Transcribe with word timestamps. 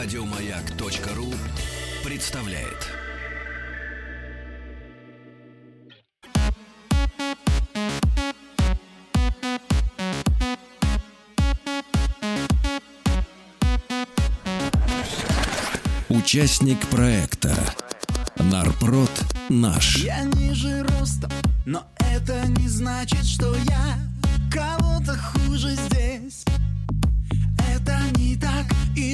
Радиомаяк.ру 0.00 1.34
представляет. 2.04 2.86
Участник 16.08 16.78
проекта 16.90 17.56
Нарпрод 18.36 19.10
наш. 19.48 19.96
Я 19.96 20.22
ниже 20.22 20.84
ростом, 20.84 21.32
но 21.66 21.82
это 21.98 22.46
не 22.46 22.68
значит, 22.68 23.24
что 23.24 23.52
я 23.56 23.98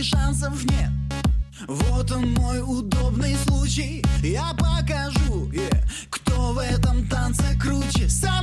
шансов 0.04 0.64
нет. 0.64 0.90
Вот 1.66 2.10
он 2.12 2.32
мой 2.32 2.60
удобный 2.60 3.36
случай. 3.46 4.04
Я 4.22 4.52
покажу, 4.52 5.48
yeah, 5.50 5.82
кто 6.10 6.52
в 6.52 6.58
этом 6.58 7.08
танце 7.08 7.58
круче. 7.58 8.08
Со 8.08 8.42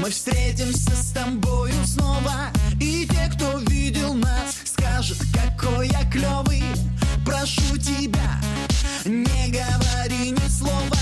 мы 0.00 0.10
встретимся 0.10 0.96
с 0.96 1.12
тобою 1.12 1.74
снова 1.84 2.50
И 2.80 3.06
те, 3.06 3.30
кто 3.34 3.58
видел 3.58 4.14
нас, 4.14 4.56
скажут, 4.64 5.18
какой 5.32 5.88
я 5.88 6.10
клевый 6.10 6.62
Прошу 7.24 7.76
тебя, 7.76 8.40
не 9.04 9.50
говори 9.50 10.30
ни 10.30 10.48
слова. 10.48 10.96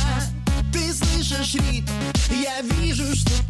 Ты 0.73 0.93
слышишь 0.93 1.55
ритм, 1.55 1.93
я 2.31 2.61
вижу, 2.61 3.15
что 3.15 3.48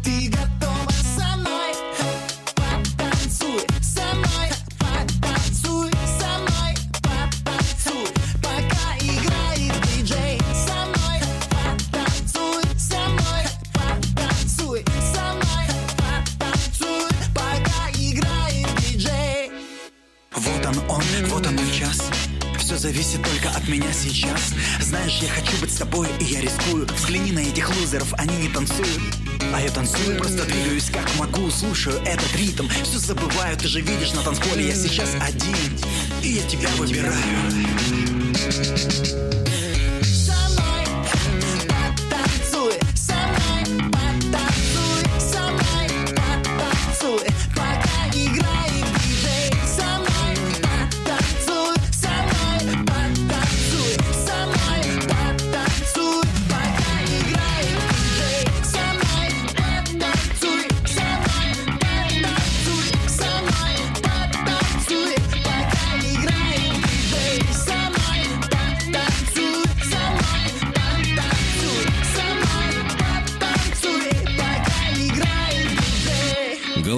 он, 20.69 20.77
он, 20.87 21.03
вот 21.29 21.47
он 21.47 21.55
мой 21.55 21.71
час 21.71 22.09
Все 22.59 22.77
зависит 22.77 23.23
только 23.23 23.49
от 23.49 23.67
меня 23.67 23.91
сейчас. 23.91 24.53
Знаешь, 24.79 25.19
я 25.21 25.29
хочу 25.29 25.57
быть 25.59 25.73
с 25.73 25.77
тобой, 25.77 26.07
и 26.19 26.25
я 26.25 26.41
рискую. 26.41 26.85
Взгляни 26.95 27.31
на 27.31 27.39
этих 27.39 27.69
лузеров, 27.75 28.13
они 28.13 28.35
не 28.37 28.49
танцуют. 28.49 29.01
А 29.51 29.61
я 29.61 29.71
танцую, 29.71 30.17
просто 30.19 30.45
двигаюсь 30.45 30.91
как 30.91 31.09
могу 31.15 31.49
Слушаю 31.49 31.95
этот 32.05 32.35
ритм, 32.35 32.67
все 32.83 32.99
забываю 32.99 33.57
Ты 33.57 33.67
же 33.67 33.81
видишь 33.81 34.13
на 34.13 34.21
танцполе, 34.21 34.67
я 34.67 34.75
сейчас 34.75 35.15
один 35.15 35.55
И 36.21 36.33
я 36.33 36.43
тебя 36.47 36.69
выбираю 36.77 37.15